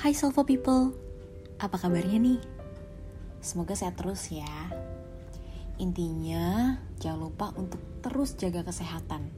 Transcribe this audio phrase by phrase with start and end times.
[0.00, 0.96] Hai Salvo People,
[1.60, 2.40] apa kabarnya nih?
[3.44, 4.48] Semoga sehat terus ya.
[5.76, 9.28] Intinya, jangan lupa untuk terus jaga kesehatan.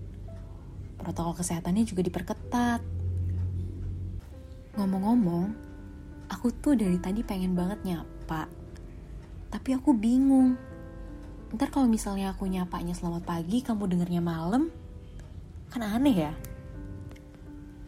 [1.02, 2.78] Protokol kesehatannya juga diperketat.
[4.78, 5.50] Ngomong-ngomong,
[6.30, 8.46] aku tuh dari tadi pengen banget nyapa.
[9.50, 10.54] Tapi aku bingung.
[11.58, 14.70] Ntar kalau misalnya aku nyapanya selamat pagi, kamu dengernya malam,
[15.74, 16.32] kan aneh ya?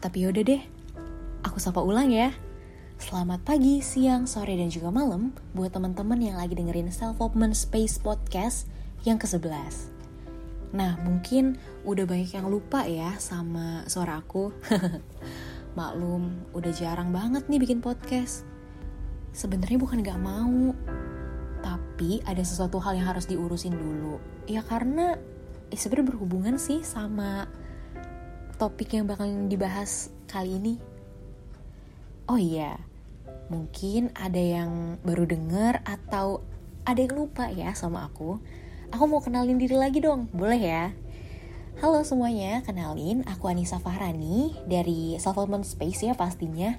[0.02, 0.62] Tapi yaudah deh,
[1.46, 2.34] aku sapa ulang ya.
[3.04, 8.64] Selamat pagi, siang, sore, dan juga malam buat teman-teman yang lagi dengerin Self-Open Space Podcast
[9.04, 9.92] yang ke-11.
[10.72, 14.56] Nah, mungkin udah banyak yang lupa ya sama suara aku.
[15.78, 18.48] Maklum, udah jarang banget nih bikin podcast.
[19.36, 20.72] Sebenarnya bukan gak mau,
[21.60, 24.16] tapi ada sesuatu hal yang harus diurusin dulu.
[24.48, 25.20] Ya karena
[25.68, 27.52] eh, sebenarnya berhubungan sih sama
[28.56, 30.80] topik yang bakal dibahas kali ini.
[32.24, 32.93] Oh iya,
[33.52, 36.40] mungkin ada yang baru denger atau
[36.84, 38.40] ada yang lupa ya sama aku.
[38.92, 40.84] Aku mau kenalin diri lagi dong, boleh ya?
[41.82, 46.78] Halo semuanya, kenalin aku Anissa Fahrani dari Self Space ya pastinya.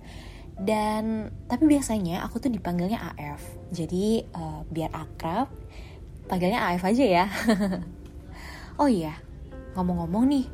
[0.55, 3.43] Dan tapi biasanya aku tuh dipanggilnya AF.
[3.75, 5.51] Jadi uh, biar akrab,
[6.31, 7.25] panggilnya AF aja ya.
[8.81, 9.19] oh iya,
[9.75, 10.45] ngomong-ngomong nih,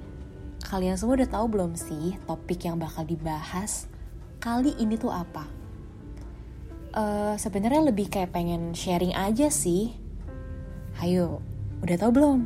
[0.66, 3.86] kalian semua udah tahu belum sih topik yang bakal dibahas
[4.42, 5.61] kali ini tuh apa?
[6.92, 9.96] Uh, Sebenarnya lebih kayak pengen sharing aja sih.
[11.00, 11.40] Hayo,
[11.80, 12.40] udah tahu belum?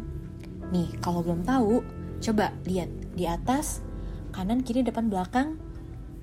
[0.70, 1.82] Nih, kalau belum tahu,
[2.22, 3.82] coba lihat di atas,
[4.30, 5.58] kanan, kiri, depan, belakang.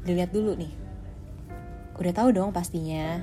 [0.07, 0.71] Dilihat dulu nih.
[1.99, 3.19] Udah tahu dong pastinya.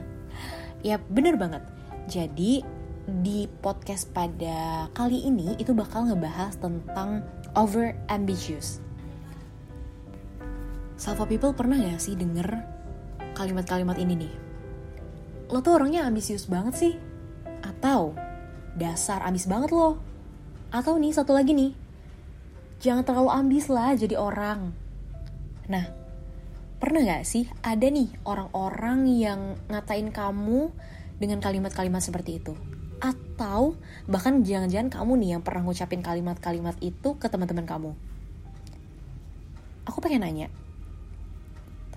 [0.83, 1.63] Ya bener banget.
[2.11, 2.63] Jadi
[3.07, 7.23] di podcast pada kali ini itu bakal ngebahas tentang
[7.55, 8.83] over ambitious.
[10.99, 12.51] Salva people pernah gak sih denger
[13.31, 14.48] kalimat-kalimat ini nih?
[15.49, 16.93] Lo tuh orangnya ambisius banget sih?
[17.65, 18.13] Atau
[18.77, 19.97] dasar ambis banget lo?
[20.69, 21.73] Atau nih satu lagi nih,
[22.77, 24.69] jangan terlalu ambis lah jadi orang.
[25.65, 25.89] Nah,
[26.77, 30.69] pernah gak sih ada nih orang-orang yang ngatain kamu
[31.17, 32.53] dengan kalimat-kalimat seperti itu?
[33.01, 33.73] Atau
[34.05, 37.91] bahkan jangan-jangan kamu nih yang pernah ngucapin kalimat-kalimat itu ke teman-teman kamu.
[39.89, 40.53] Aku pengen nanya,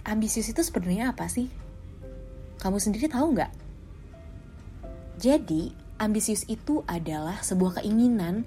[0.08, 1.52] ambisius itu sebenarnya apa sih?
[2.62, 3.52] Kamu sendiri tahu nggak?
[5.18, 8.46] Jadi, ambisius itu adalah sebuah keinginan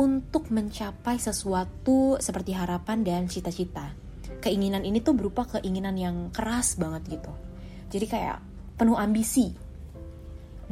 [0.00, 3.92] untuk mencapai sesuatu seperti harapan dan cita-cita.
[4.40, 7.32] Keinginan ini tuh berupa keinginan yang keras banget gitu.
[7.92, 8.38] Jadi kayak
[8.80, 9.52] penuh ambisi.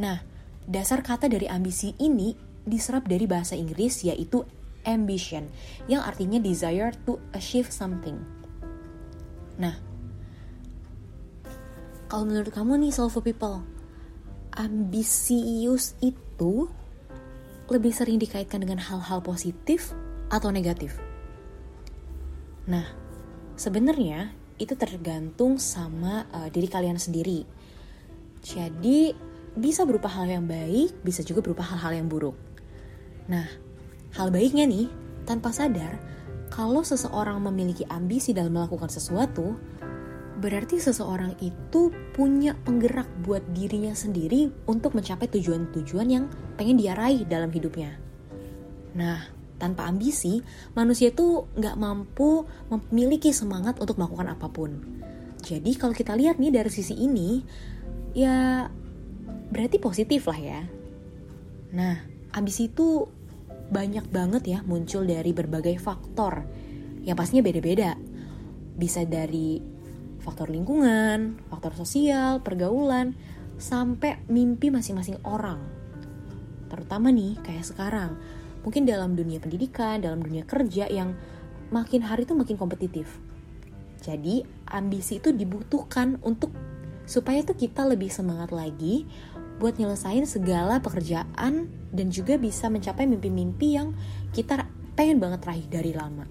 [0.01, 0.17] Nah,
[0.65, 2.33] dasar kata dari ambisi ini
[2.65, 4.49] diserap dari bahasa Inggris yaitu
[4.89, 5.45] ambition,
[5.93, 8.17] yang artinya desire to achieve something.
[9.61, 9.77] Nah,
[12.09, 13.61] kalau menurut kamu nih Solvo People,
[14.57, 16.67] ambisius itu
[17.69, 19.93] lebih sering dikaitkan dengan hal-hal positif
[20.33, 20.97] atau negatif?
[22.65, 22.89] Nah,
[23.61, 27.45] sebenarnya itu tergantung sama uh, diri kalian sendiri.
[28.41, 29.13] Jadi,
[29.53, 32.35] bisa berupa hal yang baik, bisa juga berupa hal-hal yang buruk.
[33.29, 33.45] Nah,
[34.17, 34.89] hal baiknya nih,
[35.29, 36.01] tanpa sadar,
[36.49, 39.61] kalau seseorang memiliki ambisi dalam melakukan sesuatu,
[40.39, 47.27] berarti seseorang itu punya penggerak buat dirinya sendiri untuk mencapai tujuan-tujuan yang pengen dia raih
[47.27, 47.99] dalam hidupnya.
[48.95, 49.19] Nah,
[49.59, 50.39] tanpa ambisi,
[50.79, 54.71] manusia itu nggak mampu memiliki semangat untuk melakukan apa pun.
[55.43, 57.43] Jadi kalau kita lihat nih dari sisi ini,
[58.15, 58.67] ya
[59.51, 60.61] berarti positif lah ya.
[61.75, 61.95] Nah,
[62.35, 63.07] ambisi itu
[63.69, 66.47] banyak banget ya muncul dari berbagai faktor
[67.05, 67.99] yang pastinya beda-beda.
[68.79, 69.78] Bisa dari
[70.21, 73.15] faktor lingkungan, faktor sosial, pergaulan,
[73.59, 75.59] sampai mimpi masing-masing orang.
[76.71, 78.15] Terutama nih kayak sekarang,
[78.63, 81.17] mungkin dalam dunia pendidikan, dalam dunia kerja yang
[81.75, 83.09] makin hari itu makin kompetitif.
[83.99, 86.55] Jadi ambisi itu dibutuhkan untuk
[87.09, 89.09] supaya tuh kita lebih semangat lagi
[89.59, 93.91] buat nyelesain segala pekerjaan dan juga bisa mencapai mimpi-mimpi yang
[94.31, 96.27] kita pengen banget raih dari lama.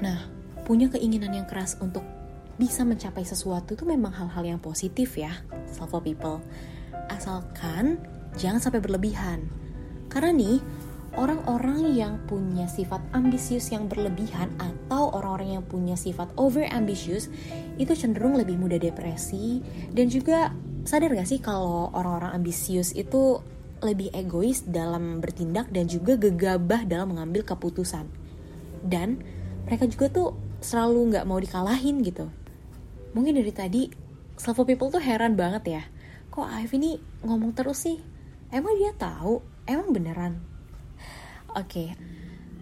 [0.00, 0.33] Nah,
[0.64, 2.02] punya keinginan yang keras untuk
[2.56, 6.40] bisa mencapai sesuatu itu memang hal-hal yang positif ya, self people.
[7.10, 8.00] Asalkan
[8.38, 9.46] jangan sampai berlebihan.
[10.08, 10.58] Karena nih,
[11.18, 17.30] orang-orang yang punya sifat ambisius yang berlebihan atau orang-orang yang punya sifat over ambitious
[17.78, 20.54] itu cenderung lebih mudah depresi dan juga
[20.86, 23.42] sadar gak sih kalau orang-orang ambisius itu
[23.82, 28.06] lebih egois dalam bertindak dan juga gegabah dalam mengambil keputusan.
[28.84, 29.20] Dan
[29.64, 30.28] mereka juga tuh
[30.64, 32.32] selalu nggak mau dikalahin gitu.
[33.14, 33.82] mungkin dari tadi
[34.34, 35.82] self people tuh heran banget ya.
[36.34, 38.02] Kok Aif ini ngomong terus sih?
[38.50, 39.38] Emang dia tahu?
[39.70, 40.42] Emang beneran?
[41.54, 41.88] Oke okay.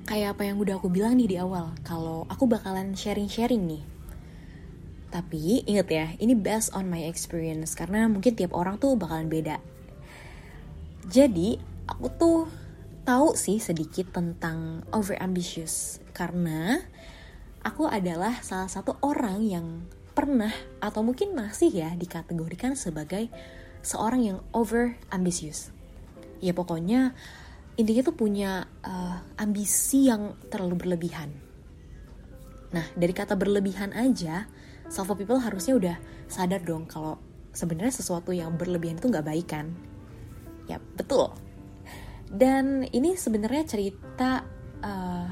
[0.04, 3.82] kayak apa yang udah aku bilang nih di awal kalau aku bakalan sharing-sharing nih.
[5.08, 9.56] Tapi inget ya ini based on my experience karena mungkin tiap orang tuh bakalan beda.
[11.08, 11.56] Jadi
[11.88, 12.38] aku tuh
[13.08, 16.78] tahu sih sedikit tentang over ambitious karena
[17.62, 19.67] aku adalah salah satu orang yang
[20.12, 23.32] pernah atau mungkin masih ya dikategorikan sebagai
[23.81, 25.73] seorang yang over ambisius.
[26.43, 27.14] Ya pokoknya
[27.79, 31.32] intinya tuh punya uh, ambisi yang terlalu berlebihan.
[32.75, 34.44] Nah dari kata berlebihan aja,
[34.93, 35.97] self people harusnya udah
[36.29, 37.17] sadar dong kalau
[37.55, 39.73] sebenarnya sesuatu yang berlebihan itu nggak baik kan?
[40.69, 41.32] Ya betul.
[42.32, 44.44] Dan ini sebenarnya cerita
[44.81, 45.29] uh,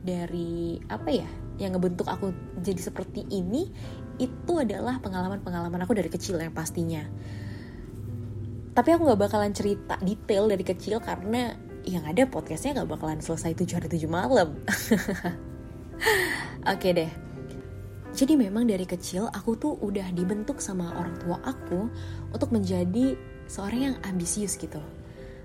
[0.00, 1.28] dari apa ya
[1.58, 2.32] yang ngebentuk aku
[2.62, 3.68] jadi seperti ini
[4.18, 7.02] itu adalah pengalaman-pengalaman aku dari kecil yang pastinya.
[8.74, 13.58] Tapi aku gak bakalan cerita detail dari kecil karena yang ada podcastnya gak bakalan selesai
[13.58, 14.54] tujuh hari tujuh malam.
[16.72, 17.10] Oke deh.
[18.14, 21.86] Jadi memang dari kecil aku tuh udah dibentuk sama orang tua aku
[22.34, 23.14] untuk menjadi
[23.46, 24.82] seorang yang ambisius gitu.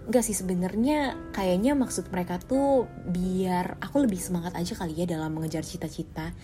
[0.04, 5.32] Enggak sih sebenarnya kayaknya maksud mereka tuh biar aku lebih semangat aja kali ya dalam
[5.32, 6.36] mengejar cita-cita.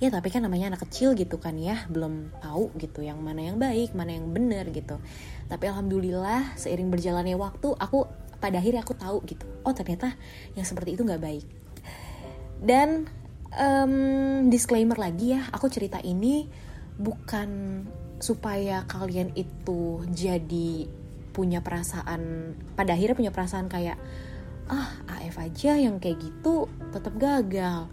[0.00, 3.60] Ya tapi kan namanya anak kecil gitu kan ya belum tahu gitu yang mana yang
[3.60, 4.96] baik mana yang benar gitu.
[5.46, 8.08] Tapi alhamdulillah seiring berjalannya waktu aku
[8.42, 10.18] pada akhirnya aku tahu gitu oh ternyata
[10.58, 11.46] yang seperti itu nggak baik.
[12.58, 13.06] Dan
[13.54, 16.48] um, disclaimer lagi ya aku cerita ini
[16.96, 17.82] bukan
[18.22, 21.01] supaya kalian itu jadi
[21.32, 23.96] punya perasaan pada akhirnya punya perasaan kayak
[24.70, 24.88] ah
[25.18, 27.88] AF aja yang kayak gitu tetap gagal.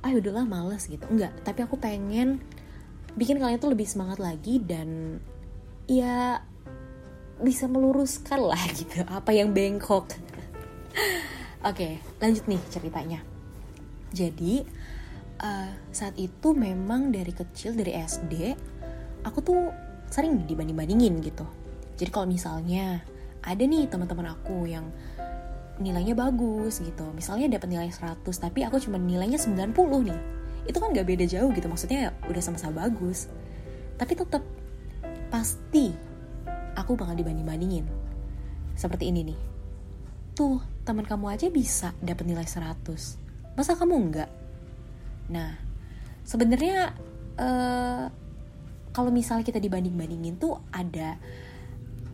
[0.00, 1.02] Ah udahlah males gitu.
[1.10, 2.40] Enggak tapi aku pengen
[3.18, 5.18] bikin kalian tuh lebih semangat lagi dan
[5.90, 6.40] ya
[7.42, 9.02] bisa meluruskan lah gitu.
[9.04, 10.14] Apa yang bengkok.
[11.66, 13.20] Oke lanjut nih ceritanya.
[14.10, 14.62] Jadi
[15.42, 18.54] uh, saat itu memang dari kecil dari SD
[19.24, 19.60] aku tuh
[20.10, 21.44] sering dibanding bandingin gitu
[22.00, 23.04] jadi kalau misalnya
[23.44, 24.88] ada nih teman-teman aku yang
[25.80, 29.76] nilainya bagus gitu misalnya dapat nilai 100 tapi aku cuma nilainya 90
[30.08, 30.20] nih
[30.68, 33.32] itu kan gak beda jauh gitu maksudnya udah sama-sama bagus.
[33.96, 34.44] Tapi tetap
[35.32, 35.88] pasti
[36.76, 37.88] aku bakal dibanding-bandingin.
[38.76, 39.38] Seperti ini nih.
[40.36, 40.60] Tuh
[40.90, 44.30] teman kamu aja bisa dapat nilai 100 masa kamu enggak
[45.30, 45.54] nah
[46.26, 46.96] sebenarnya
[47.38, 48.10] uh,
[48.90, 51.14] kalau misalnya kita dibanding-bandingin tuh ada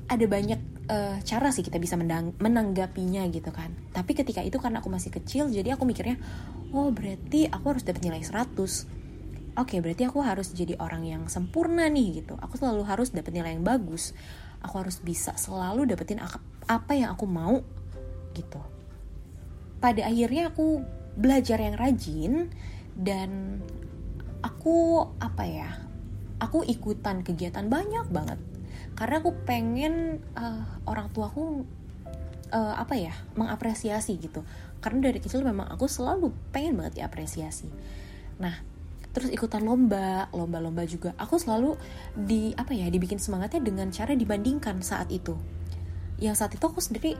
[0.06, 3.74] ada banyak uh, cara sih kita bisa menang menanggapinya gitu kan.
[3.90, 6.18] Tapi ketika itu karena aku masih kecil jadi aku mikirnya
[6.70, 8.54] oh berarti aku harus dapat nilai 100
[9.56, 12.38] oke okay, berarti aku harus jadi orang yang sempurna nih gitu.
[12.38, 14.14] Aku selalu harus dapat nilai yang bagus.
[14.62, 16.22] Aku harus bisa selalu dapetin
[16.66, 17.60] apa yang aku mau
[18.36, 18.60] gitu.
[19.82, 20.80] Pada akhirnya aku
[21.16, 22.52] belajar yang rajin
[22.96, 23.60] dan
[24.44, 25.70] aku apa ya
[26.40, 28.40] aku ikutan kegiatan banyak banget
[28.96, 31.68] karena aku pengen uh, orang tuaku
[32.50, 34.40] uh, apa ya mengapresiasi gitu.
[34.80, 37.68] Karena dari kecil memang aku selalu pengen banget diapresiasi.
[38.40, 38.56] Nah
[39.12, 41.12] terus ikutan lomba lomba-lomba juga.
[41.20, 41.76] Aku selalu
[42.16, 45.36] di apa ya dibikin semangatnya dengan cara dibandingkan saat itu.
[46.16, 47.16] Yang saat itu aku sendiri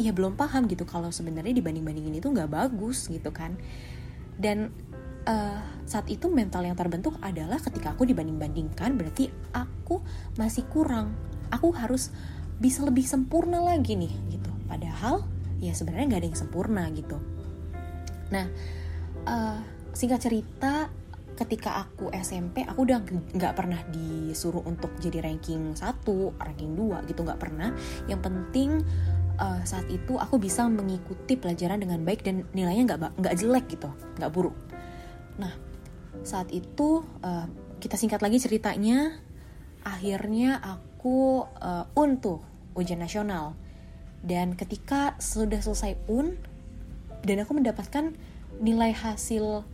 [0.00, 3.56] ya belum paham gitu kalau sebenarnya dibanding-bandingin itu nggak bagus gitu kan.
[4.40, 4.72] Dan
[5.26, 10.02] uh, saat itu mental yang terbentuk adalah ketika aku dibanding-bandingkan berarti aku
[10.38, 11.14] masih kurang.
[11.52, 12.10] Aku harus
[12.56, 14.50] bisa lebih sempurna lagi nih gitu.
[14.66, 15.26] Padahal
[15.60, 17.16] ya sebenarnya nggak ada yang sempurna gitu.
[18.32, 18.46] Nah
[19.28, 19.58] uh,
[19.92, 20.88] singkat cerita
[21.32, 23.02] ketika aku SMP aku udah
[23.34, 25.82] nggak pernah disuruh untuk jadi ranking 1,
[26.40, 27.20] ranking 2 gitu.
[27.20, 27.74] Nggak pernah.
[28.08, 28.70] Yang penting
[29.36, 33.92] uh, saat itu aku bisa mengikuti pelajaran dengan baik dan nilainya nggak nggak jelek gitu.
[34.16, 34.71] Nggak buruk
[35.40, 35.52] Nah,
[36.26, 37.46] saat itu uh,
[37.80, 39.16] kita singkat lagi ceritanya,
[39.82, 42.40] akhirnya aku uh, un tuh
[42.76, 43.56] ujian nasional.
[44.22, 46.38] Dan ketika sudah selesai un,
[47.26, 48.14] dan aku mendapatkan
[48.62, 49.66] nilai hasil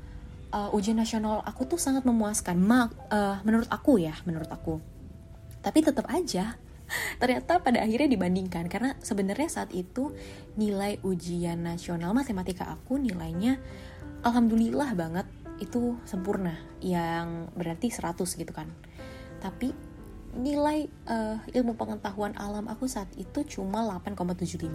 [0.52, 2.56] uh, ujian nasional aku tuh sangat memuaskan.
[2.56, 4.80] Mak, uh, menurut aku ya, menurut aku.
[5.60, 6.56] Tapi tetap aja
[7.20, 10.12] ternyata pada akhirnya dibandingkan karena sebenarnya saat itu
[10.56, 13.60] nilai ujian nasional matematika aku nilainya
[14.24, 15.26] alhamdulillah banget
[15.58, 18.70] itu sempurna yang berarti 100 gitu kan.
[19.38, 19.74] Tapi
[20.38, 24.68] nilai uh, ilmu pengetahuan alam aku saat itu cuma 8,75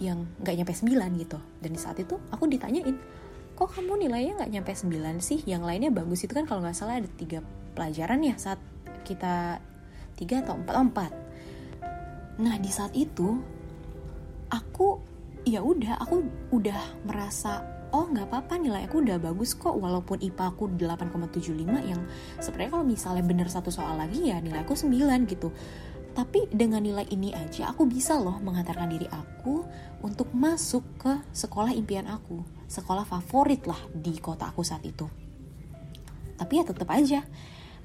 [0.00, 1.38] yang nggak nyampe 9 gitu.
[1.60, 2.96] Dan di saat itu aku ditanyain
[3.54, 5.44] kok kamu nilainya nggak nyampe 9 sih?
[5.44, 6.24] Yang lainnya bagus.
[6.24, 7.44] Itu kan kalau nggak salah ada tiga
[7.76, 8.60] pelajaran ya saat
[9.04, 9.60] kita
[10.16, 11.12] tiga atau empat empat.
[12.40, 13.36] Nah di saat itu
[14.48, 15.00] aku
[15.44, 20.44] ya udah aku udah merasa oh nggak apa-apa nilai aku udah bagus kok walaupun IPA
[20.54, 22.00] aku 8,75 yang
[22.38, 25.50] sebenarnya kalau misalnya bener satu soal lagi ya nilai aku 9 gitu.
[26.10, 29.62] Tapi dengan nilai ini aja aku bisa loh menghantarkan diri aku
[30.02, 35.06] untuk masuk ke sekolah impian aku sekolah favorit lah di kota aku saat itu.
[36.38, 37.22] Tapi ya tetap aja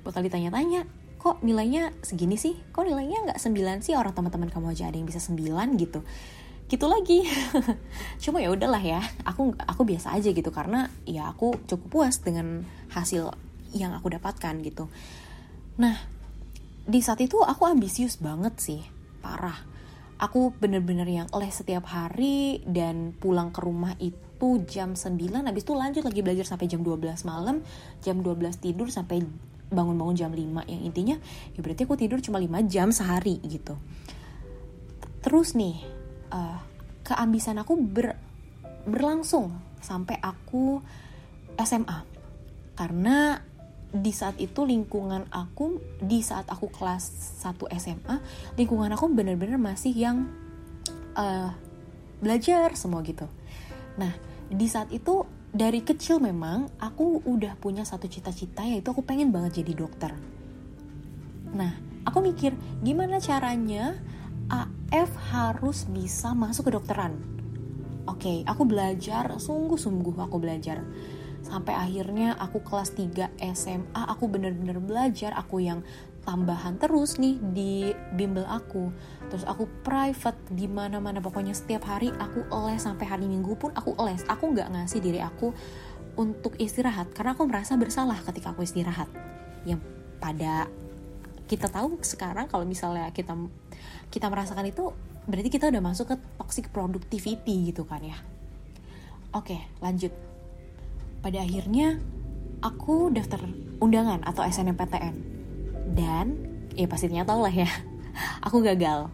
[0.05, 0.85] bakal ditanya-tanya
[1.17, 2.53] kok nilainya segini sih?
[2.69, 3.97] Kok nilainya nggak 9 sih?
[3.97, 6.05] Orang teman-teman kamu aja ada yang bisa 9 gitu
[6.65, 7.25] gitu lagi.
[8.23, 12.65] Cuma ya udahlah ya aku aku biasa aja gitu karena ya aku cukup puas dengan
[12.89, 13.33] hasil
[13.75, 14.89] yang aku dapatkan gitu.
[15.77, 15.95] Nah
[16.85, 18.81] di saat itu aku ambisius banget sih
[19.21, 19.57] parah.
[20.15, 25.75] Aku bener-bener yang les setiap hari dan pulang ke rumah itu jam 9 habis itu
[25.75, 27.59] lanjut lagi belajar sampai jam 12 malam
[27.99, 29.27] jam 12 tidur sampai
[29.75, 31.15] bangun-bangun jam 5 yang intinya
[31.51, 33.75] ya berarti aku tidur cuma 5 jam sehari gitu.
[35.19, 35.94] Terus nih
[36.35, 36.59] uh,
[37.07, 38.19] keambisan aku ber,
[38.83, 40.83] berlangsung sampai aku
[41.55, 42.03] SMA
[42.75, 43.39] karena
[43.95, 48.15] di saat itu lingkungan aku di saat aku kelas 1 SMA
[48.59, 50.27] lingkungan aku bener-bener masih yang
[51.15, 51.55] uh,
[52.19, 53.23] belajar semua gitu.
[53.95, 54.11] Nah
[54.51, 55.23] di saat itu
[55.55, 60.11] dari kecil memang aku udah punya satu cita-cita yaitu aku pengen banget jadi dokter.
[61.55, 62.51] Nah aku mikir
[62.83, 63.95] gimana caranya
[64.49, 67.17] AF harus bisa masuk ke dokteran.
[68.05, 70.85] Oke, okay, aku belajar, sungguh-sungguh aku belajar.
[71.41, 75.81] Sampai akhirnya aku kelas 3 SMA, aku bener-bener belajar, aku yang
[76.25, 78.89] tambahan terus nih di bimbel aku.
[79.29, 83.93] Terus aku private di mana-mana pokoknya setiap hari aku les sampai hari Minggu pun aku
[84.03, 84.25] les.
[84.25, 85.53] Aku nggak ngasih diri aku
[86.17, 89.07] untuk istirahat karena aku merasa bersalah ketika aku istirahat.
[89.69, 89.85] Yang
[90.17, 90.65] pada
[91.45, 93.37] kita tahu sekarang kalau misalnya kita
[94.13, 94.93] kita merasakan itu
[95.25, 98.17] berarti kita udah masuk ke toxic productivity gitu kan ya.
[99.33, 100.13] Oke lanjut.
[101.19, 101.97] Pada akhirnya
[102.61, 103.41] aku daftar
[103.81, 105.15] undangan atau SNMPTN
[105.97, 106.37] dan
[106.77, 107.67] ya pastinya tau lah ya
[108.45, 109.09] aku gagal.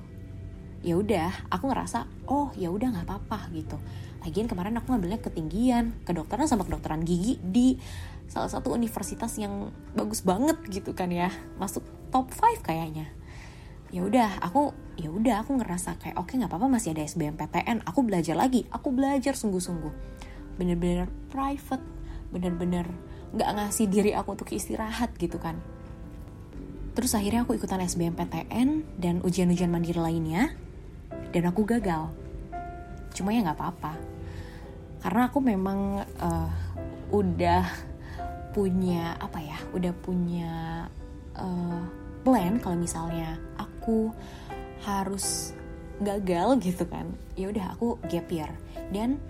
[0.82, 3.80] Ya udah aku ngerasa oh ya udah nggak apa-apa gitu.
[4.22, 7.80] Lagian kemarin aku ngambilnya ketinggian kedokteran sama kedokteran gigi di
[8.30, 11.32] salah satu universitas yang bagus banget gitu kan ya.
[11.56, 13.21] Masuk top 5 kayaknya
[13.92, 17.84] ya udah aku ya udah aku ngerasa kayak oke okay, nggak apa-apa masih ada SBMPTN
[17.84, 19.94] aku belajar lagi aku belajar sungguh-sungguh.
[20.56, 21.84] Bener-bener private
[22.32, 22.88] bener-bener
[23.36, 25.60] nggak ngasih diri aku untuk istirahat gitu kan.
[26.92, 30.52] Terus akhirnya aku ikutan SBMPTN dan ujian-ujian mandiri lainnya
[31.32, 32.12] dan aku gagal.
[33.16, 33.94] Cuma ya nggak apa-apa.
[35.04, 36.52] Karena aku memang uh,
[37.12, 37.64] udah
[38.52, 40.52] punya apa ya udah punya
[41.40, 41.84] uh,
[42.22, 43.40] plan kalau misalnya
[44.82, 45.54] harus
[46.02, 47.10] gagal gitu kan.
[47.38, 48.50] Ya udah aku gap year.
[48.90, 49.22] Dan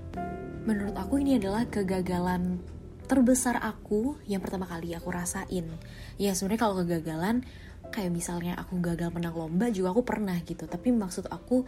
[0.63, 2.63] menurut aku ini adalah kegagalan
[3.12, 5.67] terbesar aku yang pertama kali aku rasain.
[6.15, 7.43] Ya sebenarnya kalau kegagalan
[7.91, 10.63] kayak misalnya aku gagal menang lomba juga aku pernah gitu.
[10.63, 11.67] Tapi maksud aku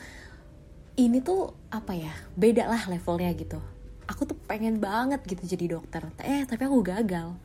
[0.95, 3.59] ini tuh apa ya beda lah levelnya gitu.
[4.07, 6.07] Aku tuh pengen banget gitu jadi dokter.
[6.23, 7.35] Eh tapi aku gagal.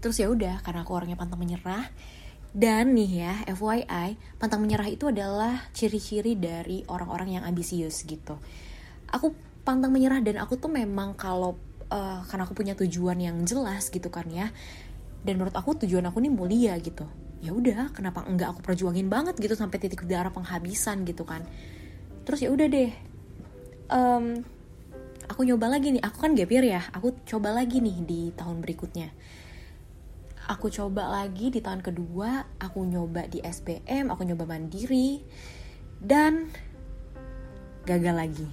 [0.00, 1.84] Terus ya udah karena aku orangnya pantang menyerah
[2.56, 8.40] dan nih ya, FYI, pantang menyerah itu adalah ciri-ciri dari orang-orang yang ambisius gitu.
[9.12, 11.60] Aku pantang menyerah dan aku tuh memang kalau
[11.92, 14.48] uh, karena aku punya tujuan yang jelas gitu kan ya.
[15.20, 17.04] Dan menurut aku tujuan aku nih mulia gitu.
[17.44, 21.44] Ya udah, kenapa enggak aku perjuangin banget gitu sampai titik darah penghabisan gitu kan.
[22.24, 22.90] Terus ya udah deh.
[23.92, 24.40] Um,
[25.28, 26.80] aku nyoba lagi nih, aku kan gap year ya.
[26.96, 29.12] Aku coba lagi nih di tahun berikutnya
[30.46, 35.26] aku coba lagi di tahun kedua aku nyoba di SPM aku nyoba mandiri
[35.98, 36.46] dan
[37.82, 38.48] gagal lagi.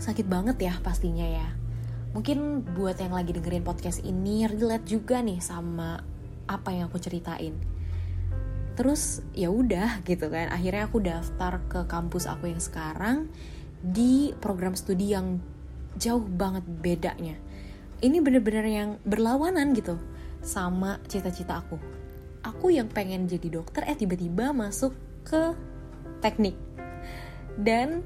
[0.00, 1.48] Sakit banget ya pastinya ya.
[2.12, 6.00] Mungkin buat yang lagi dengerin podcast ini relate juga nih sama
[6.48, 7.56] apa yang aku ceritain.
[8.72, 13.28] Terus ya udah gitu kan akhirnya aku daftar ke kampus aku yang sekarang
[13.84, 15.40] di program studi yang
[16.00, 17.36] jauh banget bedanya.
[18.00, 20.00] Ini bener-bener yang berlawanan gitu
[20.42, 21.78] sama cita-cita aku.
[22.42, 25.54] Aku yang pengen jadi dokter eh tiba-tiba masuk ke
[26.18, 26.58] teknik.
[27.54, 28.02] Dan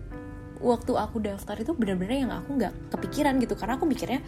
[0.60, 4.20] waktu aku daftar itu bener-bener yang aku nggak kepikiran gitu karena aku mikirnya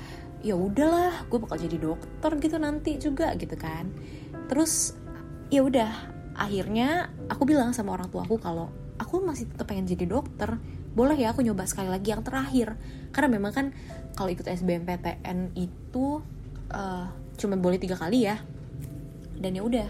[0.45, 3.89] ya udahlah gue bakal jadi dokter gitu nanti juga gitu kan
[4.47, 4.95] terus
[5.49, 5.91] ya udah
[6.37, 10.61] akhirnya aku bilang sama orang tua aku kalau aku masih tetap pengen jadi dokter
[10.93, 12.77] boleh ya aku nyoba sekali lagi yang terakhir
[13.11, 13.67] karena memang kan
[14.15, 16.21] kalau ikut SBMPTN itu
[16.75, 18.43] uh, cuma boleh tiga kali ya.
[19.39, 19.89] Dan ya udah.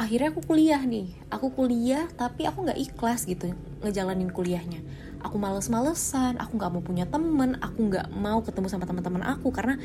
[0.00, 1.12] Akhirnya aku kuliah nih.
[1.28, 3.52] Aku kuliah tapi aku nggak ikhlas gitu
[3.84, 4.80] ngejalanin kuliahnya.
[5.22, 9.78] Aku males-malesan aku nggak mau punya temen aku nggak mau ketemu sama teman-teman aku karena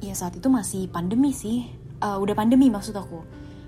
[0.00, 1.66] ya saat itu masih pandemi sih.
[2.00, 3.26] Uh, udah pandemi maksud aku.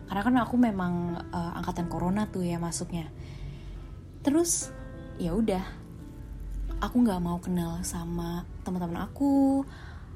[0.09, 3.11] Karena kan aku memang uh, angkatan corona tuh ya masuknya.
[4.23, 4.71] Terus
[5.19, 5.65] ya udah.
[6.83, 9.63] Aku nggak mau kenal sama teman-teman aku.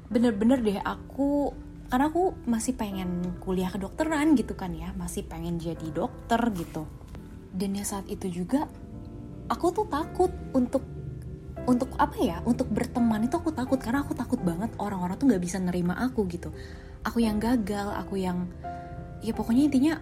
[0.07, 1.51] Bener-bener deh aku
[1.87, 4.91] karena aku masih pengen kuliah kedokteran gitu kan ya.
[4.99, 6.83] Masih pengen jadi dokter gitu.
[7.55, 8.67] Dan ya saat itu juga
[9.47, 10.83] aku tuh takut untuk
[11.63, 12.43] untuk apa ya?
[12.43, 13.79] Untuk berteman itu aku takut.
[13.79, 16.51] Karena aku takut banget orang-orang tuh nggak bisa nerima aku gitu.
[17.07, 18.51] Aku yang gagal aku yang
[19.23, 19.93] ya pokoknya intinya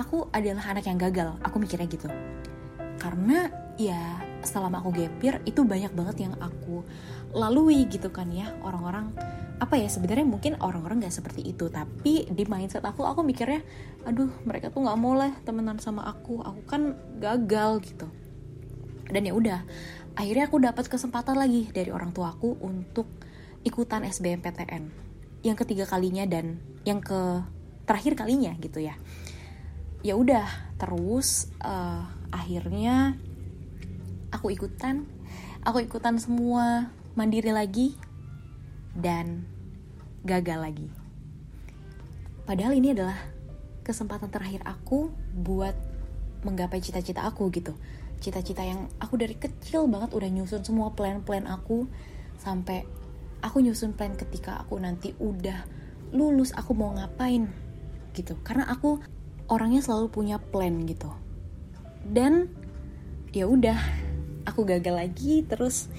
[0.00, 1.36] aku adalah anak yang gagal.
[1.44, 2.08] Aku mikirnya gitu.
[2.96, 6.80] Karena ya selama aku gapir itu banyak banget yang aku
[7.36, 8.48] lalui gitu kan ya.
[8.64, 9.12] Orang-orang
[9.62, 13.62] apa ya sebenarnya mungkin orang-orang nggak seperti itu tapi di mindset aku aku mikirnya
[14.02, 18.10] aduh mereka tuh nggak mau lah temenan sama aku aku kan gagal gitu.
[19.06, 19.62] Dan ya udah
[20.18, 23.06] akhirnya aku dapat kesempatan lagi dari orang tua aku untuk
[23.62, 24.90] ikutan SBMPTN
[25.46, 27.46] yang ketiga kalinya dan yang ke
[27.86, 28.98] terakhir kalinya gitu ya.
[30.02, 32.02] Ya udah terus uh,
[32.34, 33.14] akhirnya
[34.34, 35.06] aku ikutan
[35.62, 37.94] aku ikutan semua mandiri lagi
[38.98, 39.51] dan
[40.22, 40.88] gagal lagi.
[42.42, 43.18] Padahal ini adalah
[43.82, 45.74] kesempatan terakhir aku buat
[46.42, 47.74] menggapai cita-cita aku gitu.
[48.22, 51.86] Cita-cita yang aku dari kecil banget udah nyusun semua plan-plan aku
[52.38, 52.86] sampai
[53.42, 55.66] aku nyusun plan ketika aku nanti udah
[56.14, 57.50] lulus aku mau ngapain
[58.14, 58.38] gitu.
[58.46, 59.02] Karena aku
[59.50, 61.10] orangnya selalu punya plan gitu.
[62.02, 62.50] Dan
[63.34, 63.78] ya udah,
[64.46, 65.90] aku gagal lagi terus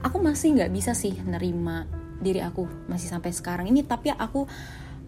[0.00, 4.46] aku masih nggak bisa sih nerima diri aku masih sampai sekarang ini tapi aku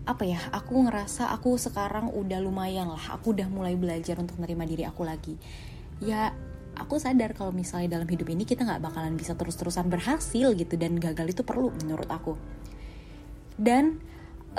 [0.05, 3.17] apa ya aku ngerasa aku sekarang udah lumayan lah.
[3.17, 5.35] Aku udah mulai belajar untuk menerima diri aku lagi.
[6.05, 6.37] Ya
[6.77, 11.01] aku sadar kalau misalnya dalam hidup ini kita nggak bakalan bisa terus-terusan berhasil gitu dan
[11.01, 12.37] gagal itu perlu menurut aku.
[13.57, 13.97] Dan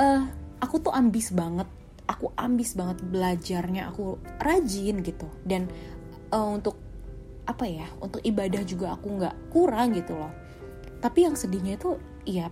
[0.02, 0.26] uh,
[0.58, 1.70] aku tuh ambis banget.
[2.10, 3.94] Aku ambis banget belajarnya.
[3.94, 5.30] Aku rajin gitu.
[5.46, 5.70] Dan
[6.34, 6.82] uh, untuk
[7.46, 10.34] apa ya untuk ibadah juga aku nggak kurang gitu loh.
[10.98, 12.50] Tapi yang sedihnya itu ya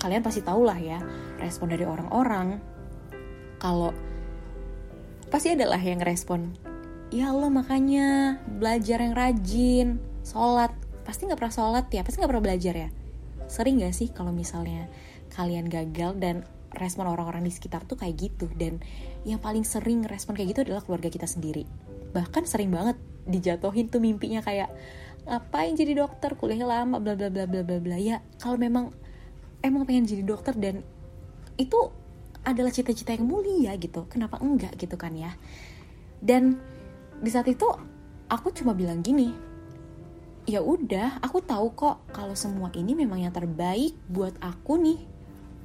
[0.00, 0.98] kalian pasti tahu lah ya
[1.36, 2.56] respon dari orang-orang.
[3.60, 3.92] Kalau
[5.28, 6.56] pasti adalah yang respon
[7.12, 10.72] ya Allah makanya belajar yang rajin sholat.
[11.04, 12.88] Pasti nggak pernah sholat ya pasti nggak pernah belajar ya.
[13.50, 14.88] Sering nggak sih kalau misalnya
[15.34, 18.46] kalian gagal dan respon orang-orang di sekitar tuh kayak gitu?
[18.56, 18.80] Dan
[19.26, 21.66] yang paling sering respon kayak gitu adalah keluarga kita sendiri.
[22.14, 22.96] Bahkan sering banget
[23.28, 24.70] dijatuhin tuh mimpinya kayak
[25.26, 26.36] ngapain jadi dokter?
[26.36, 27.96] Kuliah lama bla bla bla bla bla bla.
[27.96, 28.92] Ya kalau memang
[29.60, 30.84] emang pengen jadi dokter dan
[31.60, 31.92] itu
[32.44, 34.08] adalah cita-cita yang mulia gitu.
[34.08, 35.36] Kenapa enggak gitu kan ya?
[36.20, 36.56] Dan
[37.20, 37.68] di saat itu
[38.32, 39.50] aku cuma bilang gini
[40.48, 45.00] ya udah aku tahu kok kalau semua ini memang yang terbaik buat aku nih.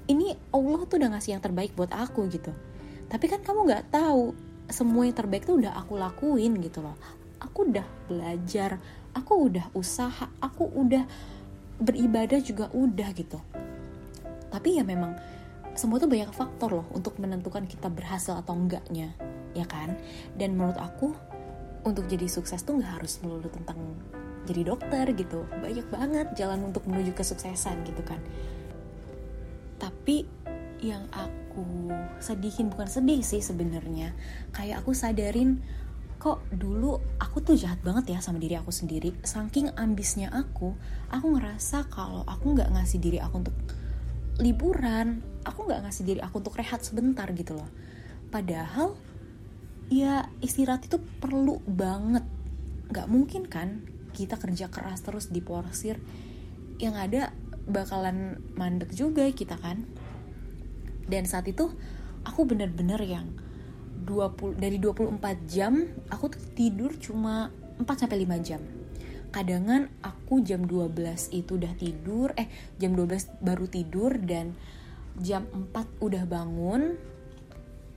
[0.05, 2.53] Ini Allah tuh udah ngasih yang terbaik buat aku gitu.
[3.09, 4.37] Tapi kan kamu nggak tahu
[4.69, 6.93] semua yang terbaik tuh udah aku lakuin gitu loh.
[7.41, 8.77] Aku udah belajar
[9.15, 11.08] aku udah usaha aku udah
[11.80, 13.39] beribadah juga udah gitu.
[14.51, 15.15] Tapi ya memang
[15.75, 19.12] semua itu banyak faktor loh untuk menentukan kita berhasil atau enggaknya
[19.56, 19.95] ya kan?
[20.36, 21.15] Dan menurut aku
[21.88, 23.80] untuk jadi sukses tuh nggak harus melulu tentang
[24.45, 25.47] jadi dokter gitu.
[25.63, 28.19] Banyak banget jalan untuk menuju kesuksesan gitu kan.
[29.80, 30.28] Tapi
[30.84, 34.12] yang aku sedihin bukan sedih sih sebenarnya.
[34.51, 35.63] Kayak aku sadarin
[36.25, 39.13] kok dulu aku tuh jahat banget ya sama diri aku sendiri.
[39.21, 40.73] Saking ambisnya aku
[41.13, 43.53] aku ngerasa kalau aku nggak ngasih diri aku untuk
[44.41, 47.69] liburan aku nggak ngasih diri aku untuk rehat sebentar gitu loh.
[48.33, 48.97] Padahal
[49.93, 52.25] ya istirahat itu perlu banget.
[52.89, 53.85] Nggak mungkin kan
[54.17, 56.01] kita kerja keras terus diporsir.
[56.81, 57.21] Yang ada
[57.69, 59.85] bakalan mandek juga kita kan.
[61.05, 61.69] Dan saat itu
[62.25, 63.44] aku bener-bener yang
[64.05, 65.17] 20 dari 24
[65.49, 65.81] jam
[66.13, 67.49] aku tuh tidur cuma
[67.81, 68.61] 4 sampai 5 jam.
[69.35, 72.47] Kadangan aku jam 12 itu udah tidur, eh
[72.79, 74.55] jam 12 baru tidur dan
[75.19, 76.95] jam 4 udah bangun.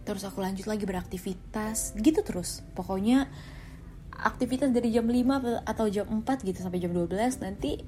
[0.02, 2.66] Terus aku lanjut lagi beraktivitas, gitu terus.
[2.74, 3.30] Pokoknya
[4.10, 7.78] aktivitas dari jam 5 atau jam 4 gitu sampai jam 12 nanti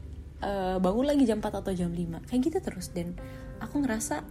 [0.46, 2.30] uh, bangun lagi jam 4 atau jam 5.
[2.30, 3.18] Kayak gitu terus dan
[3.58, 4.22] aku ngerasa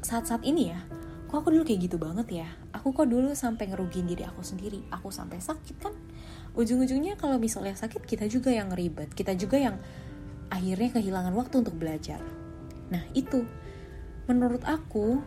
[0.00, 0.80] saat-saat ini ya
[1.30, 2.48] kok aku dulu kayak gitu banget ya?
[2.74, 4.82] Aku kok dulu sampai ngerugiin diri aku sendiri?
[4.90, 5.94] Aku sampai sakit kan?
[6.58, 9.14] Ujung-ujungnya kalau misalnya sakit kita juga yang ribet.
[9.14, 9.78] Kita juga yang
[10.50, 12.18] akhirnya kehilangan waktu untuk belajar.
[12.90, 13.46] Nah itu.
[14.26, 15.22] Menurut aku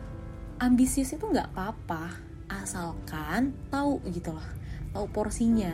[0.60, 2.20] ambisius itu nggak apa-apa
[2.52, 4.48] asalkan tahu gitu loh.
[4.92, 5.72] Tahu porsinya.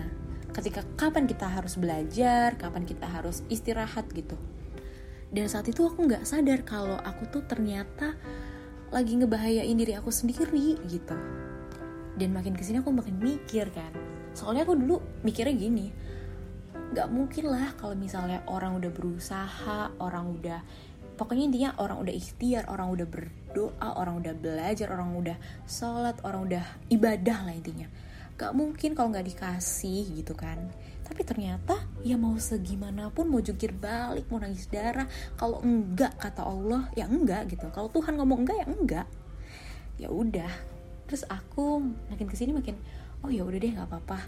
[0.54, 4.38] Ketika kapan kita harus belajar kapan kita harus istirahat gitu.
[5.30, 8.14] Dan saat itu aku nggak sadar kalau aku tuh ternyata
[8.90, 11.16] lagi ngebahayain diri aku sendiri gitu.
[12.18, 13.90] Dan makin ke sini aku makin mikir kan.
[14.34, 16.10] Soalnya aku dulu mikirnya gini
[16.90, 20.58] nggak mungkin lah kalau misalnya orang udah berusaha orang udah
[21.14, 25.36] pokoknya intinya orang udah ikhtiar orang udah berdoa orang udah belajar orang udah
[25.70, 27.86] sholat orang udah ibadah lah intinya
[28.40, 30.56] gak mungkin kalau nggak dikasih gitu kan.
[31.04, 35.04] Tapi ternyata ya mau segimanapun mau jungkir balik mau nangis darah
[35.36, 37.68] kalau enggak kata Allah ya enggak gitu.
[37.68, 39.06] Kalau Tuhan ngomong enggak ya enggak.
[40.00, 40.48] Ya udah.
[41.04, 42.80] Terus aku makin ke sini makin
[43.20, 44.18] oh ya udah deh nggak apa-apa.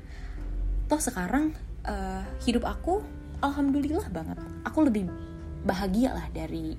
[0.92, 1.56] Toh sekarang
[1.88, 3.00] uh, hidup aku
[3.40, 4.36] alhamdulillah banget.
[4.68, 5.08] Aku lebih
[5.64, 6.76] bahagia lah dari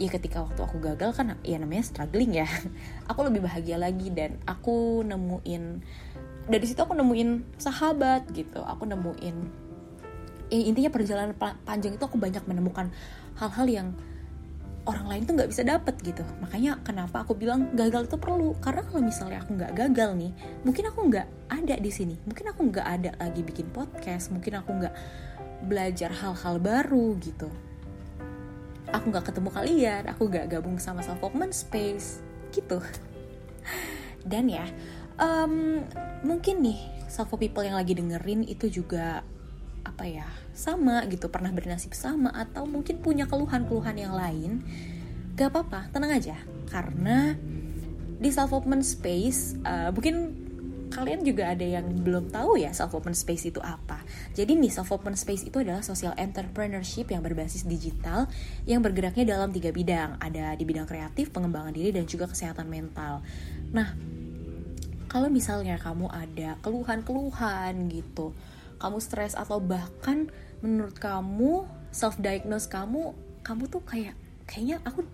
[0.00, 2.48] ya ketika waktu aku gagal kan ya namanya struggling ya.
[3.12, 5.84] Aku lebih bahagia lagi dan aku nemuin
[6.50, 8.62] dari situ aku nemuin sahabat gitu.
[8.62, 9.36] Aku nemuin
[10.52, 11.32] ya, intinya perjalanan
[11.64, 12.92] panjang itu aku banyak menemukan
[13.40, 13.88] hal-hal yang
[14.82, 16.20] orang lain tuh nggak bisa dapet gitu.
[16.44, 18.52] Makanya kenapa aku bilang gagal itu perlu?
[18.60, 20.32] Karena kalau misalnya aku nggak gagal nih
[20.66, 22.14] mungkin aku nggak ada di sini.
[22.28, 24.28] Mungkin aku nggak ada lagi bikin podcast.
[24.34, 24.94] Mungkin aku nggak
[25.64, 27.48] belajar hal-hal baru gitu.
[28.90, 30.02] Aku nggak ketemu kalian.
[30.12, 31.22] Aku nggak gabung sama self
[31.54, 32.20] space.
[32.50, 32.82] Gitu.
[34.30, 34.66] Dan ya
[35.18, 35.82] um,
[36.22, 39.24] mungkin nih self people yang lagi dengerin itu juga
[39.82, 44.62] apa ya sama gitu pernah bernasib sama atau mungkin punya keluhan-keluhan yang lain
[45.34, 46.38] gak apa-apa tenang aja
[46.70, 47.34] karena
[48.22, 50.42] di self open space uh, mungkin
[50.92, 54.04] kalian juga ada yang belum tahu ya self open space itu apa.
[54.36, 58.28] Jadi nih self open space itu adalah social entrepreneurship yang berbasis digital
[58.68, 60.20] yang bergeraknya dalam tiga bidang.
[60.20, 63.24] Ada di bidang kreatif, pengembangan diri dan juga kesehatan mental.
[63.72, 63.96] Nah,
[65.12, 68.32] kalau misalnya kamu ada keluhan-keluhan gitu,
[68.80, 70.32] kamu stres atau bahkan
[70.64, 73.12] menurut kamu self diagnose kamu
[73.44, 74.16] kamu tuh kayak
[74.48, 75.04] kayaknya aku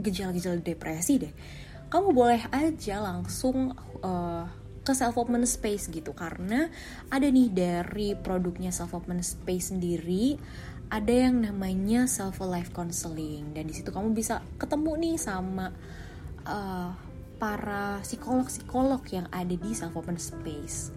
[0.00, 1.32] gejala-gejala depresi deh.
[1.92, 4.48] Kamu boleh aja langsung uh,
[4.80, 6.16] ke self open space gitu.
[6.16, 6.72] Karena
[7.12, 10.40] ada nih dari produknya self open space sendiri
[10.88, 13.52] ada yang namanya self life counseling.
[13.52, 15.68] Dan di situ kamu bisa ketemu nih sama
[16.48, 17.11] uh,
[17.42, 20.94] para psikolog psikolog yang ada di self open space.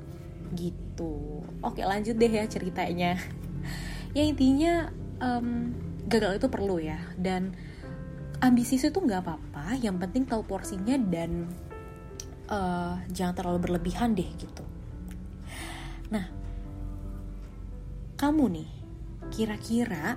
[0.54, 1.42] Gitu.
[1.66, 3.18] Oke lanjut deh ya ceritanya.
[4.14, 5.74] Ya intinya um,
[6.06, 7.02] gagal itu perlu ya.
[7.18, 7.58] Dan
[8.46, 9.76] ambisi itu nggak apa-apa.
[9.82, 11.50] Yang penting tahu porsinya dan
[12.48, 14.64] uh, jangan terlalu berlebihan deh gitu.
[16.14, 16.30] Nah
[18.16, 18.70] kamu nih
[19.34, 20.16] kira-kira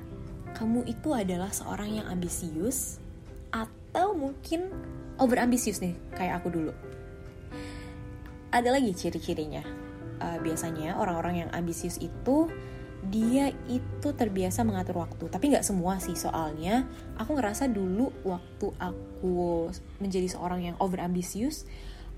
[0.55, 3.03] kamu itu adalah seorang yang ambisius
[3.51, 4.71] atau mungkin
[5.19, 6.73] over ambisius nih kayak aku dulu.
[8.55, 9.63] Ada lagi ciri-cirinya.
[10.19, 12.51] Uh, biasanya orang-orang yang ambisius itu
[13.07, 15.31] dia itu terbiasa mengatur waktu.
[15.31, 16.83] Tapi nggak semua sih soalnya
[17.15, 19.71] aku ngerasa dulu waktu aku
[20.03, 21.63] menjadi seorang yang over ambisius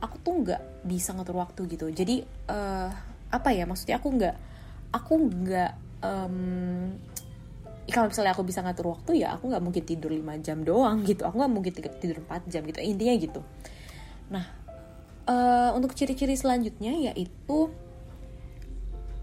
[0.01, 1.93] aku tuh nggak bisa ngatur waktu gitu.
[1.93, 2.89] Jadi uh,
[3.31, 4.37] apa ya maksudnya aku nggak
[4.91, 6.37] aku nggak um,
[7.91, 11.27] kalau misalnya aku bisa ngatur waktu ya aku nggak mungkin tidur 5 jam doang gitu
[11.27, 13.41] aku nggak mungkin tidur 4 jam gitu intinya gitu
[14.31, 14.47] nah
[15.27, 17.71] uh, untuk ciri-ciri selanjutnya yaitu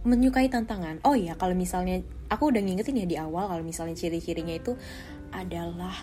[0.07, 1.03] menyukai tantangan.
[1.03, 1.99] Oh iya, kalau misalnya
[2.31, 4.79] aku udah ngingetin ya di awal kalau misalnya ciri-cirinya itu
[5.35, 5.93] adalah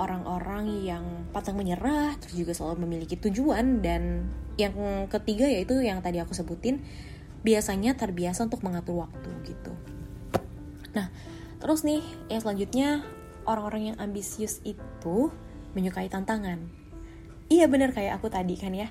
[0.00, 1.04] orang-orang yang
[1.36, 4.72] pantang menyerah, terus juga selalu memiliki tujuan dan yang
[5.12, 6.80] ketiga yaitu yang tadi aku sebutin
[7.44, 9.72] biasanya terbiasa untuk mengatur waktu gitu.
[10.96, 11.12] Nah,
[11.62, 13.06] terus nih yang selanjutnya
[13.46, 15.30] orang-orang yang ambisius itu
[15.78, 16.58] menyukai tantangan.
[17.46, 18.88] Iya bener kayak aku tadi kan ya.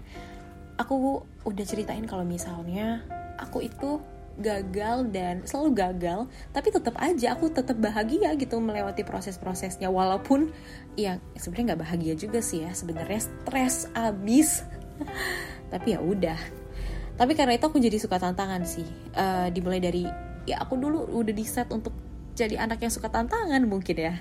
[0.80, 3.04] Aku udah ceritain kalau misalnya
[3.38, 4.02] aku itu
[4.40, 6.20] gagal dan selalu gagal
[6.56, 9.92] tapi tetap aja aku tetap bahagia gitu melewati proses-prosesnya.
[9.92, 10.54] Walaupun
[10.96, 12.72] ya sebenarnya nggak bahagia juga sih ya.
[12.74, 14.66] Sebenarnya stres abis.
[15.74, 16.40] Tapi ya udah.
[17.18, 18.86] Tapi karena itu aku jadi suka tantangan sih.
[19.14, 20.06] Uh, dimulai dari
[20.50, 21.94] ya aku dulu udah di set untuk
[22.42, 24.14] jadi anak yang suka tantangan mungkin ya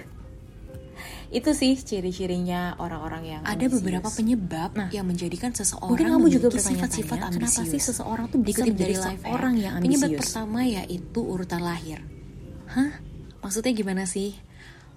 [1.30, 3.78] itu sih ciri-cirinya orang-orang yang ada ambisius.
[3.78, 7.54] beberapa penyebab nah, yang menjadikan seseorang mungkin kamu juga sifat-sifat ambisius.
[7.54, 10.02] Kenapa sih seseorang tuh bisa menjadi life orang yang ambisius?
[10.02, 12.02] Penyebab pertama yaitu urutan lahir.
[12.74, 12.98] Hah?
[13.46, 14.34] Maksudnya gimana sih?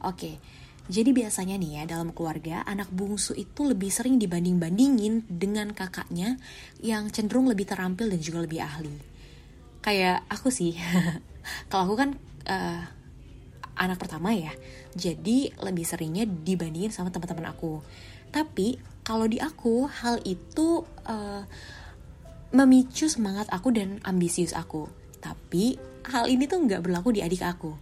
[0.02, 0.42] Oke.
[0.90, 6.42] Jadi biasanya nih ya dalam keluarga anak bungsu itu lebih sering dibanding-bandingin dengan kakaknya
[6.84, 8.92] yang cenderung lebih terampil dan juga lebih ahli.
[9.80, 10.76] Kayak aku sih,
[11.70, 12.10] kalau aku kan
[12.50, 12.84] uh,
[13.78, 14.54] anak pertama ya.
[14.94, 17.82] Jadi lebih seringnya dibandingin sama teman-teman aku.
[18.34, 21.44] Tapi kalau di aku hal itu uh,
[22.54, 24.90] memicu semangat aku dan ambisius aku.
[25.22, 25.78] Tapi
[26.10, 27.74] hal ini tuh nggak berlaku di adik aku.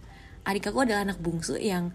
[0.44, 1.94] Adik aku adalah anak bungsu yang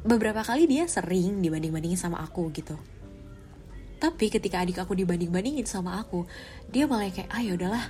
[0.00, 2.76] beberapa kali dia sering dibanding-bandingin sama aku gitu.
[4.00, 6.24] Tapi ketika adik aku dibanding-bandingin sama aku
[6.72, 7.84] dia malah kayak ah ya udahlah.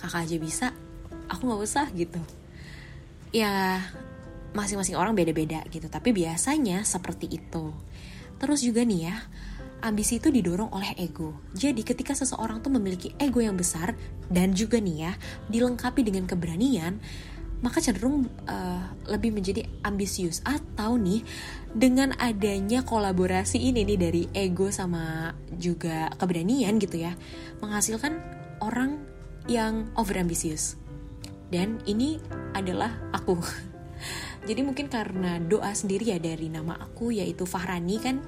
[0.00, 0.68] Kakak aja bisa.
[1.30, 2.41] Aku nggak usah gitu
[3.32, 3.80] ya
[4.52, 5.88] masing-masing orang beda-beda gitu.
[5.88, 7.72] Tapi biasanya seperti itu.
[8.38, 9.16] Terus juga nih ya
[9.82, 11.34] ambisi itu didorong oleh ego.
[11.56, 13.98] Jadi ketika seseorang tuh memiliki ego yang besar
[14.30, 15.12] dan juga nih ya
[15.50, 17.02] dilengkapi dengan keberanian,
[17.62, 20.38] maka cenderung uh, lebih menjadi ambisius.
[20.46, 21.26] Atau nih
[21.72, 27.16] dengan adanya kolaborasi ini nih dari ego sama juga keberanian gitu ya
[27.64, 28.20] menghasilkan
[28.60, 29.00] orang
[29.48, 30.81] yang over ambisius
[31.52, 32.16] dan ini
[32.56, 33.36] adalah aku.
[34.48, 38.24] Jadi mungkin karena doa sendiri ya dari nama aku yaitu Fahrani kan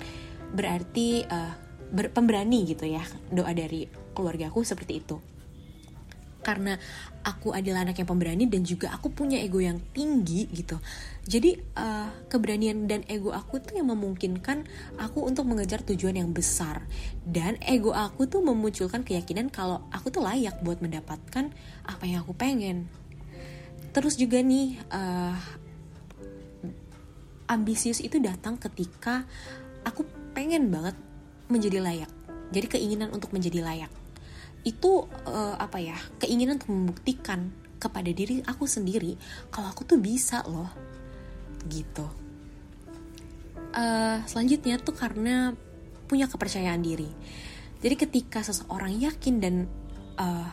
[0.55, 1.53] berarti uh,
[1.91, 5.17] ber pemberani gitu ya doa dari keluarga aku seperti itu.
[6.45, 6.77] Karena
[7.25, 10.77] aku adalah anak yang pemberani dan juga aku punya ego yang tinggi gitu.
[11.25, 14.69] Jadi uh, keberanian dan ego aku tuh yang memungkinkan
[15.01, 16.85] aku untuk mengejar tujuan yang besar.
[17.25, 21.49] Dan ego aku tuh memunculkan keyakinan kalau aku tuh layak buat mendapatkan
[21.89, 22.93] apa yang aku pengen
[23.95, 25.39] terus juga nih uh,
[27.47, 29.23] ambisius itu datang ketika
[29.87, 30.03] aku
[30.35, 30.99] pengen banget
[31.47, 32.11] menjadi layak.
[32.51, 33.93] Jadi keinginan untuk menjadi layak.
[34.67, 39.15] Itu uh, apa ya keinginan untuk membuktikan kepada diri aku sendiri
[39.55, 40.69] kalau aku tuh bisa loh.
[41.71, 42.07] Gitu.
[43.75, 45.55] Uh, selanjutnya tuh karena
[46.11, 47.09] punya kepercayaan diri.
[47.79, 49.55] Jadi ketika seseorang yakin dan
[50.17, 50.49] uh,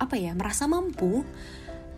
[0.00, 1.24] apa ya merasa mampu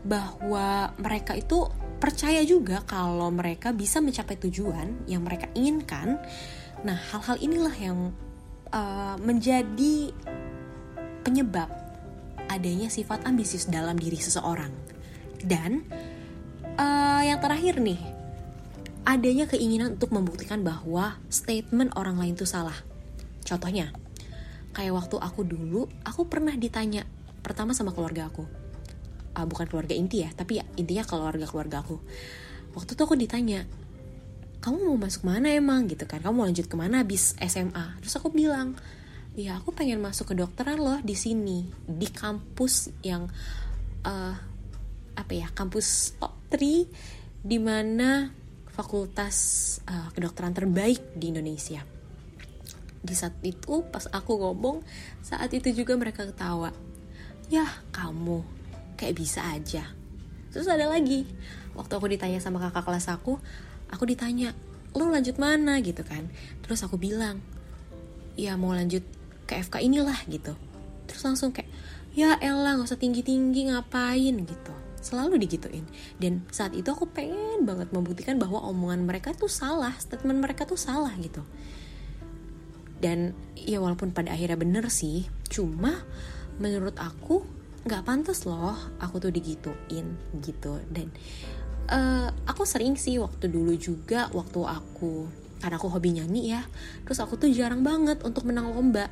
[0.02, 1.70] bahwa mereka itu
[2.02, 6.18] percaya juga kalau mereka bisa mencapai tujuan yang mereka inginkan
[6.82, 7.98] nah hal-hal inilah yang
[8.74, 10.10] uh, menjadi
[11.22, 11.70] penyebab
[12.50, 14.72] adanya sifat ambisius dalam diri seseorang.
[15.40, 15.86] Dan
[16.76, 17.98] uh, yang terakhir nih,
[19.08, 22.76] adanya keinginan untuk membuktikan bahwa statement orang lain itu salah.
[23.42, 23.90] Contohnya,
[24.76, 27.08] kayak waktu aku dulu, aku pernah ditanya
[27.42, 28.44] pertama sama keluarga aku.
[29.32, 31.96] Uh, bukan keluarga inti ya, tapi ya intinya keluarga-keluarga aku.
[32.76, 33.64] Waktu itu aku ditanya,
[34.60, 36.20] kamu mau masuk mana emang gitu kan?
[36.20, 37.96] Kamu mau lanjut ke mana habis SMA?
[38.04, 38.76] Terus aku bilang,
[39.32, 43.24] ya aku pengen masuk ke dokteran loh di sini di kampus yang
[44.04, 44.34] uh,
[45.16, 48.28] apa ya kampus top 3 di mana
[48.72, 49.36] fakultas
[49.88, 51.84] uh, kedokteran terbaik di Indonesia
[53.02, 54.84] di saat itu pas aku ngomong
[55.24, 56.70] saat itu juga mereka ketawa
[57.50, 58.61] ya kamu
[59.02, 59.82] kayak bisa aja.
[60.54, 61.26] Terus ada lagi
[61.74, 63.42] waktu aku ditanya sama kakak kelas aku
[63.90, 64.54] aku ditanya
[64.94, 65.82] lo lanjut mana?
[65.82, 66.30] gitu kan.
[66.62, 67.42] Terus aku bilang
[68.38, 69.02] ya mau lanjut
[69.50, 70.54] ke FK inilah gitu.
[71.10, 71.68] Terus langsung kayak
[72.12, 74.36] ya elah gak usah tinggi-tinggi ngapain?
[74.36, 74.74] gitu.
[75.02, 75.82] Selalu digituin.
[76.20, 80.78] Dan saat itu aku pengen banget membuktikan bahwa omongan mereka tuh salah statement mereka tuh
[80.78, 81.42] salah gitu.
[83.02, 86.06] Dan ya walaupun pada akhirnya bener sih cuma
[86.62, 87.42] menurut aku
[87.82, 90.78] nggak pantas loh aku tuh digituin gitu.
[90.90, 91.10] Dan
[91.90, 95.26] uh, aku sering sih waktu dulu juga waktu aku
[95.62, 96.66] karena aku hobi nyanyi ya
[97.06, 99.10] terus aku tuh jarang banget untuk menang lomba.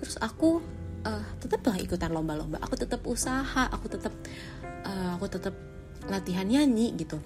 [0.00, 0.60] Terus aku
[1.04, 2.60] uh, tetaplah ikutan lomba-lomba.
[2.64, 4.12] Aku tetap usaha aku tetap
[4.84, 5.54] uh, aku tetap
[6.08, 7.20] latihan nyanyi gitu.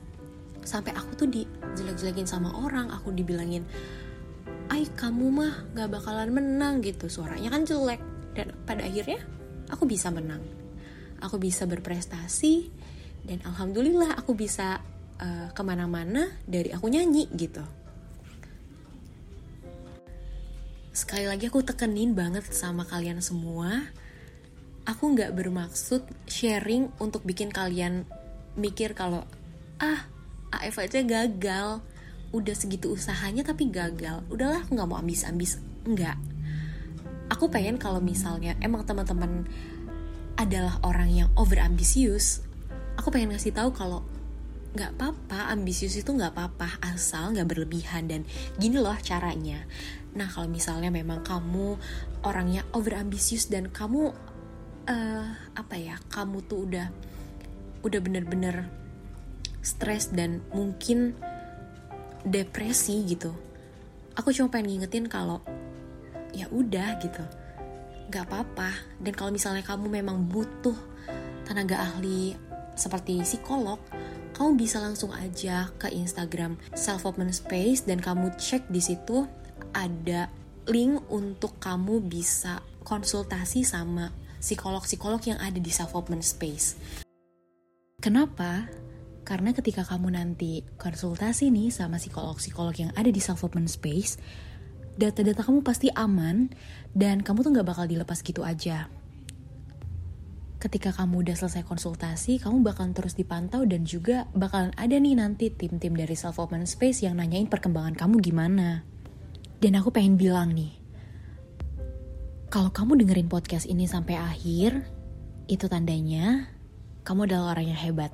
[0.65, 3.67] Sampai aku tuh dijelek-jelekin sama orang aku dibilangin
[4.73, 7.11] ay kamu mah gak bakalan menang gitu.
[7.11, 8.01] Suaranya kan jelek.
[8.35, 9.23] Dan pada akhirnya
[9.71, 10.43] aku bisa menang
[11.25, 12.69] aku bisa berprestasi
[13.25, 14.85] dan alhamdulillah aku bisa
[15.17, 17.65] uh, ke mana-mana dari aku nyanyi gitu.
[20.95, 23.83] Sekali lagi aku tekenin banget sama kalian semua.
[24.85, 28.05] Aku nggak bermaksud sharing untuk bikin kalian
[28.55, 29.25] mikir kalau
[29.81, 30.07] ah
[30.55, 31.83] AF aja gagal.
[32.31, 34.23] Udah segitu usahanya tapi gagal.
[34.31, 35.59] Udahlah aku nggak mau ambis-ambis.
[35.83, 36.15] Enggak
[37.33, 39.49] aku pengen kalau misalnya emang teman-teman
[40.35, 42.45] adalah orang yang over ambisius
[42.99, 44.03] aku pengen ngasih tahu kalau
[44.75, 48.11] nggak apa-apa ambisius itu nggak apa-apa asal nggak berlebihan.
[48.11, 48.27] Dan
[48.59, 49.63] gini loh caranya.
[50.19, 51.79] Nah kalau misalnya memang kamu
[52.27, 54.11] orangnya over ambisius dan kamu
[54.91, 56.91] uh, apa ya kamu tuh udah
[57.87, 58.67] udah bener-bener
[59.63, 61.17] stres dan mungkin
[62.25, 63.33] depresi gitu
[64.17, 65.45] aku cuma pengen ngingetin kalau
[66.33, 67.25] ya udah gitu
[68.09, 70.77] nggak apa-apa dan kalau misalnya kamu memang butuh
[71.45, 72.37] tenaga ahli
[72.75, 73.79] seperti psikolog
[74.35, 79.25] kamu bisa langsung aja ke Instagram Self Open Space dan kamu cek di situ
[79.75, 80.27] ada
[80.69, 86.77] link untuk kamu bisa konsultasi sama psikolog-psikolog yang ada di self open space.
[88.01, 88.69] Kenapa?
[89.25, 94.21] Karena ketika kamu nanti konsultasi nih sama psikolog-psikolog yang ada di self open space,
[94.95, 96.51] data-data kamu pasti aman
[96.95, 98.87] dan kamu tuh nggak bakal dilepas gitu aja.
[100.63, 105.53] Ketika kamu udah selesai konsultasi, kamu bakal terus dipantau dan juga bakalan ada nih nanti
[105.53, 108.81] tim-tim dari self open space yang nanyain perkembangan kamu gimana.
[109.61, 110.73] Dan aku pengen bilang nih,
[112.49, 114.89] kalau kamu dengerin podcast ini sampai akhir,
[115.53, 116.49] itu tandanya
[117.05, 118.13] kamu adalah orang yang hebat.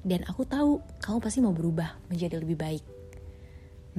[0.00, 2.84] Dan aku tahu kamu pasti mau berubah menjadi lebih baik.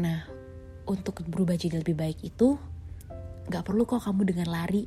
[0.01, 0.44] Nah,
[0.86, 2.58] untuk berubah jadi lebih baik itu,
[3.50, 4.86] gak perlu kok kamu dengan lari.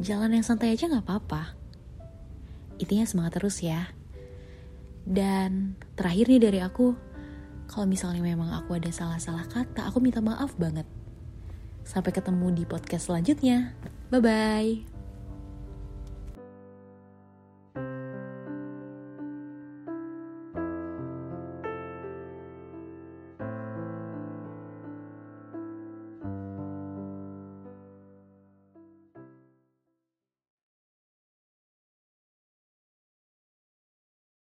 [0.00, 1.56] Jalan yang santai aja gak apa-apa.
[2.80, 3.92] Intinya semangat terus ya.
[5.04, 6.96] Dan terakhir nih dari aku,
[7.68, 10.88] kalau misalnya memang aku ada salah-salah kata, aku minta maaf banget.
[11.84, 13.74] Sampai ketemu di podcast selanjutnya.
[14.10, 14.89] Bye-bye.